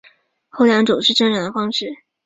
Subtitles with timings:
[0.49, 1.85] 后两种是正常的方式。